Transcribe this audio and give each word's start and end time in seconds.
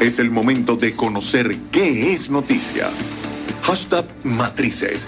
Es 0.00 0.18
el 0.18 0.30
momento 0.30 0.76
de 0.76 0.94
conocer 0.94 1.50
qué 1.70 2.12
es 2.12 2.28
noticia. 2.28 2.88
Hashtag 3.62 4.04
Matrices. 4.22 5.06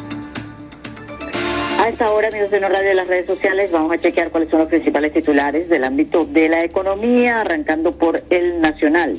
A 1.80 1.88
esta 1.88 2.11
hora, 2.11 2.29
amigos 2.29 2.51
de 2.51 2.61
Radio 2.61 2.88
de 2.88 2.95
las 2.95 3.07
redes 3.07 3.27
sociales, 3.27 3.71
vamos 3.71 3.93
a 3.93 3.99
chequear 3.99 4.30
cuáles 4.30 4.49
son 4.49 4.61
los 4.61 4.69
principales 4.69 5.12
titulares 5.12 5.69
del 5.69 5.85
ámbito 5.85 6.25
de 6.25 6.49
la 6.49 6.64
economía, 6.64 7.41
arrancando 7.41 7.93
por 7.93 8.22
el 8.30 8.61
nacional. 8.61 9.19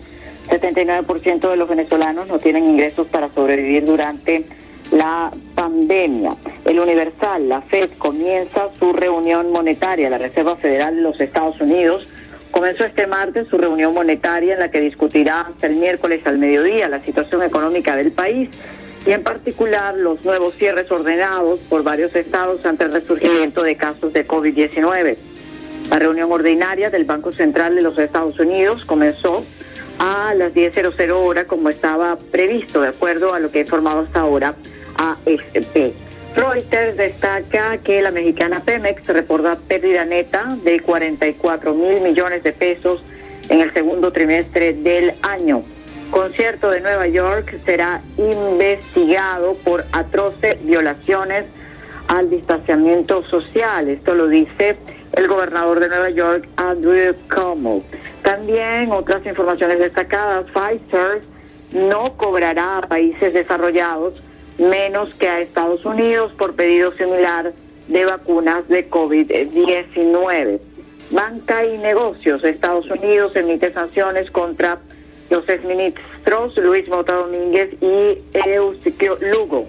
79% 0.49 1.49
de 1.49 1.55
los 1.57 1.69
venezolanos 1.69 2.27
no 2.27 2.39
tienen 2.39 2.63
ingresos 2.63 3.07
para 3.07 3.29
sobrevivir 3.33 3.85
durante 3.85 4.45
la 4.91 5.31
pandemia. 5.53 6.31
El 6.65 6.79
Universal, 6.79 7.49
la 7.49 7.61
Fed, 7.61 7.89
comienza 7.97 8.69
su 8.79 8.93
reunión 8.93 9.51
monetaria. 9.51 10.09
La 10.09 10.17
Reserva 10.17 10.55
Federal 10.55 10.95
de 10.95 11.01
los 11.01 11.19
Estados 11.19 11.59
Unidos 11.59 12.07
comenzó 12.57 12.85
este 12.85 13.05
martes 13.05 13.47
su 13.49 13.57
reunión 13.59 13.93
monetaria 13.93 14.55
en 14.55 14.59
la 14.59 14.71
que 14.71 14.81
discutirá 14.81 15.41
hasta 15.41 15.67
el 15.67 15.75
miércoles 15.75 16.25
al 16.25 16.39
mediodía 16.39 16.89
la 16.89 17.05
situación 17.05 17.43
económica 17.43 17.95
del 17.95 18.11
país 18.11 18.49
y 19.05 19.11
en 19.11 19.21
particular 19.21 19.93
los 19.95 20.25
nuevos 20.25 20.55
cierres 20.55 20.89
ordenados 20.89 21.59
por 21.69 21.83
varios 21.83 22.15
estados 22.15 22.65
ante 22.65 22.85
el 22.85 22.93
resurgimiento 22.93 23.61
de 23.61 23.75
casos 23.75 24.11
de 24.11 24.27
COVID-19. 24.27 25.17
La 25.91 25.99
reunión 25.99 26.31
ordinaria 26.31 26.89
del 26.89 27.05
Banco 27.05 27.31
Central 27.31 27.75
de 27.75 27.83
los 27.83 27.95
Estados 27.99 28.39
Unidos 28.39 28.85
comenzó 28.85 29.45
a 29.99 30.33
las 30.33 30.51
10.00 30.51 31.11
hora 31.11 31.45
como 31.45 31.69
estaba 31.69 32.17
previsto, 32.17 32.81
de 32.81 32.87
acuerdo 32.87 33.35
a 33.35 33.39
lo 33.39 33.51
que 33.51 33.59
he 33.59 33.61
informado 33.61 33.99
hasta 33.99 34.21
ahora 34.21 34.55
AFP. 34.97 36.06
Reuters 36.37 36.95
destaca 36.97 37.79
que 37.79 37.99
la 37.99 38.11
mexicana 38.11 38.61
Pemex 38.63 39.07
reporta 39.07 39.57
pérdida 39.67 40.05
neta 40.05 40.55
de 40.63 40.79
44 40.79 41.73
mil 41.73 41.99
millones 42.01 42.43
de 42.43 42.53
pesos 42.53 43.03
en 43.49 43.61
el 43.61 43.73
segundo 43.73 44.11
trimestre 44.11 44.73
del 44.73 45.13
año. 45.23 45.63
Concierto 46.11 46.69
de 46.69 46.81
Nueva 46.81 47.07
York 47.07 47.59
será 47.65 48.01
investigado 48.17 49.55
por 49.63 49.83
atroces 49.91 50.63
violaciones 50.63 51.45
al 52.07 52.29
distanciamiento 52.29 53.23
social. 53.23 53.87
Esto 53.87 54.13
lo 54.13 54.27
dice 54.27 54.77
el 55.13 55.27
gobernador 55.27 55.79
de 55.79 55.89
Nueva 55.89 56.11
York, 56.11 56.47
Andrew 56.57 57.15
Cuomo. 57.33 57.81
También 58.21 58.91
otras 58.91 59.25
informaciones 59.25 59.79
destacadas, 59.79 60.45
Pfizer 60.51 61.21
no 61.73 62.15
cobrará 62.15 62.77
a 62.77 62.81
países 62.81 63.33
desarrollados 63.33 64.21
menos 64.57 65.13
que 65.15 65.27
a 65.27 65.41
Estados 65.41 65.85
Unidos 65.85 66.31
por 66.37 66.55
pedido 66.55 66.91
similar 66.93 67.53
de 67.87 68.05
vacunas 68.05 68.67
de 68.67 68.89
COVID-19. 68.89 70.59
Banca 71.11 71.65
y 71.65 71.77
negocios. 71.77 72.43
Estados 72.43 72.89
Unidos 72.89 73.35
emite 73.35 73.71
sanciones 73.71 74.29
contra 74.31 74.79
los 75.29 75.47
exministros 75.47 76.57
Luis 76.57 76.89
Mota 76.89 77.13
Domínguez 77.13 77.69
y 77.81 78.17
Eusebio 78.33 79.17
Lugo. 79.33 79.67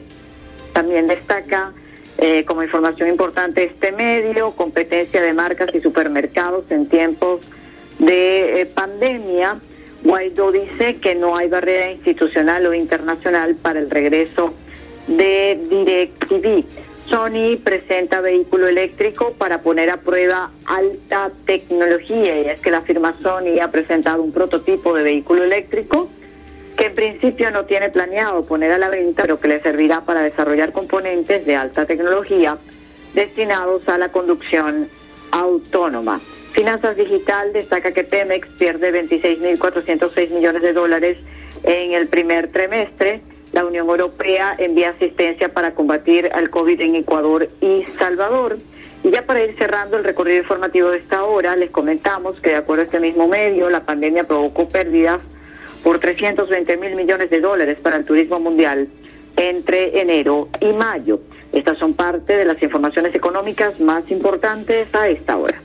También 0.72 1.06
destaca 1.06 1.72
eh, 2.18 2.44
como 2.44 2.64
información 2.64 3.08
importante 3.08 3.64
este 3.64 3.92
medio, 3.92 4.50
competencia 4.50 5.22
de 5.22 5.32
marcas 5.32 5.72
y 5.72 5.80
supermercados 5.80 6.64
en 6.70 6.88
tiempos 6.88 7.42
de 8.00 8.62
eh, 8.62 8.66
pandemia. 8.66 9.60
Guaidó 10.02 10.50
dice 10.50 10.96
que 10.96 11.14
no 11.14 11.36
hay 11.36 11.48
barrera 11.48 11.90
institucional 11.90 12.66
o 12.66 12.74
internacional 12.74 13.54
para 13.56 13.78
el 13.78 13.90
regreso 13.90 14.54
de 15.08 15.58
DirecTV. 15.68 16.64
Sony 17.08 17.56
presenta 17.64 18.20
vehículo 18.20 18.68
eléctrico 18.68 19.32
para 19.32 19.62
poner 19.62 19.88
a 19.90 19.96
prueba 19.96 20.50
alta 20.66 21.30
tecnología 21.46 22.42
y 22.42 22.48
es 22.48 22.60
que 22.60 22.70
la 22.70 22.82
firma 22.82 23.14
Sony 23.22 23.60
ha 23.62 23.70
presentado 23.70 24.22
un 24.22 24.30
prototipo 24.30 24.94
de 24.94 25.04
vehículo 25.04 25.44
eléctrico 25.44 26.08
que 26.76 26.86
en 26.86 26.94
principio 26.94 27.50
no 27.50 27.64
tiene 27.64 27.88
planeado 27.88 28.44
poner 28.44 28.70
a 28.72 28.78
la 28.78 28.88
venta, 28.88 29.22
pero 29.22 29.40
que 29.40 29.48
le 29.48 29.60
servirá 29.60 30.02
para 30.02 30.20
desarrollar 30.20 30.72
componentes 30.72 31.44
de 31.44 31.56
alta 31.56 31.86
tecnología 31.86 32.58
destinados 33.14 33.88
a 33.88 33.98
la 33.98 34.10
conducción 34.10 34.88
autónoma. 35.32 36.20
Finanzas 36.52 36.96
Digital 36.96 37.52
destaca 37.52 37.92
que 37.92 38.04
Pemex 38.04 38.48
pierde 38.58 38.92
26.406 38.92 40.30
millones 40.30 40.62
de 40.62 40.72
dólares 40.72 41.18
en 41.64 41.92
el 41.92 42.06
primer 42.06 42.48
trimestre 42.48 43.22
la 43.52 43.64
Unión 43.64 43.88
Europea 43.88 44.54
envía 44.58 44.90
asistencia 44.90 45.48
para 45.52 45.74
combatir 45.74 46.30
al 46.32 46.50
COVID 46.50 46.80
en 46.80 46.96
Ecuador 46.96 47.48
y 47.60 47.84
Salvador. 47.98 48.58
Y 49.04 49.10
ya 49.10 49.24
para 49.26 49.42
ir 49.42 49.56
cerrando 49.56 49.96
el 49.96 50.04
recorrido 50.04 50.38
informativo 50.38 50.90
de 50.90 50.98
esta 50.98 51.24
hora, 51.24 51.56
les 51.56 51.70
comentamos 51.70 52.40
que 52.40 52.50
de 52.50 52.56
acuerdo 52.56 52.82
a 52.82 52.84
este 52.86 53.00
mismo 53.00 53.28
medio, 53.28 53.70
la 53.70 53.84
pandemia 53.84 54.24
provocó 54.24 54.68
pérdidas 54.68 55.22
por 55.82 55.98
320 56.00 56.76
mil 56.76 56.96
millones 56.96 57.30
de 57.30 57.40
dólares 57.40 57.78
para 57.80 57.96
el 57.96 58.04
turismo 58.04 58.40
mundial 58.40 58.88
entre 59.36 60.00
enero 60.00 60.48
y 60.60 60.72
mayo. 60.72 61.20
Estas 61.52 61.78
son 61.78 61.94
parte 61.94 62.36
de 62.36 62.44
las 62.44 62.62
informaciones 62.62 63.14
económicas 63.14 63.78
más 63.80 64.10
importantes 64.10 64.88
a 64.92 65.08
esta 65.08 65.36
hora. 65.36 65.56